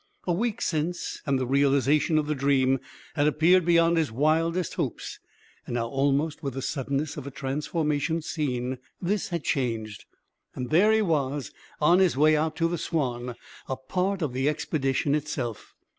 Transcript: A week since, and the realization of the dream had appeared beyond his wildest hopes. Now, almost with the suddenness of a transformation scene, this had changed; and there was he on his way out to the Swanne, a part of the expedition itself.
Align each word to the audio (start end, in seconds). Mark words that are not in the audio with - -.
A 0.25 0.33
week 0.33 0.63
since, 0.63 1.21
and 1.27 1.37
the 1.37 1.45
realization 1.45 2.17
of 2.17 2.25
the 2.25 2.33
dream 2.33 2.79
had 3.13 3.27
appeared 3.27 3.63
beyond 3.63 3.97
his 3.97 4.11
wildest 4.11 4.73
hopes. 4.73 5.19
Now, 5.67 5.87
almost 5.89 6.41
with 6.41 6.55
the 6.55 6.61
suddenness 6.63 7.17
of 7.17 7.27
a 7.27 7.29
transformation 7.29 8.23
scene, 8.23 8.79
this 8.99 9.27
had 9.27 9.43
changed; 9.43 10.05
and 10.55 10.71
there 10.71 11.05
was 11.05 11.49
he 11.49 11.53
on 11.81 11.99
his 11.99 12.17
way 12.17 12.35
out 12.35 12.55
to 12.55 12.67
the 12.67 12.79
Swanne, 12.79 13.35
a 13.69 13.77
part 13.77 14.23
of 14.23 14.33
the 14.33 14.49
expedition 14.49 15.13
itself. 15.13 15.75